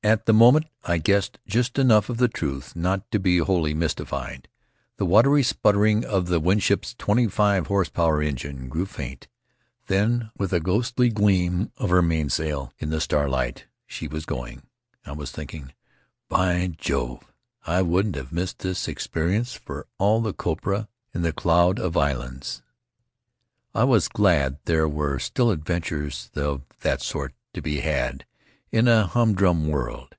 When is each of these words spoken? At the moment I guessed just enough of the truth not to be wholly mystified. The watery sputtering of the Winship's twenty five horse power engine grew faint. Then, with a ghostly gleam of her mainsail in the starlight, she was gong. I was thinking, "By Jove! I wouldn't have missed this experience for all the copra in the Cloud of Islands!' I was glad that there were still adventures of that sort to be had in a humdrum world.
At 0.00 0.24
the 0.24 0.32
moment 0.32 0.66
I 0.84 0.98
guessed 0.98 1.38
just 1.46 1.78
enough 1.78 2.08
of 2.08 2.16
the 2.18 2.28
truth 2.28 2.76
not 2.76 3.10
to 3.10 3.18
be 3.18 3.38
wholly 3.38 3.74
mystified. 3.74 4.48
The 4.96 5.04
watery 5.04 5.42
sputtering 5.42 6.04
of 6.04 6.26
the 6.28 6.38
Winship's 6.40 6.94
twenty 6.94 7.26
five 7.26 7.66
horse 7.66 7.90
power 7.90 8.22
engine 8.22 8.68
grew 8.68 8.86
faint. 8.86 9.26
Then, 9.86 10.30
with 10.38 10.52
a 10.54 10.60
ghostly 10.60 11.10
gleam 11.10 11.72
of 11.76 11.90
her 11.90 12.00
mainsail 12.00 12.72
in 12.78 12.88
the 12.90 13.02
starlight, 13.02 13.66
she 13.86 14.06
was 14.08 14.24
gong. 14.24 14.62
I 15.04 15.12
was 15.12 15.32
thinking, 15.32 15.74
"By 16.28 16.74
Jove! 16.78 17.30
I 17.66 17.82
wouldn't 17.82 18.16
have 18.16 18.32
missed 18.32 18.60
this 18.60 18.86
experience 18.88 19.52
for 19.54 19.88
all 19.98 20.22
the 20.22 20.32
copra 20.32 20.88
in 21.12 21.20
the 21.22 21.32
Cloud 21.34 21.80
of 21.80 21.98
Islands!' 21.98 22.62
I 23.74 23.82
was 23.84 24.08
glad 24.08 24.54
that 24.54 24.64
there 24.64 24.88
were 24.88 25.18
still 25.18 25.50
adventures 25.50 26.30
of 26.34 26.62
that 26.80 27.02
sort 27.02 27.34
to 27.52 27.60
be 27.60 27.80
had 27.80 28.24
in 28.70 28.86
a 28.86 29.06
humdrum 29.06 29.66
world. 29.66 30.14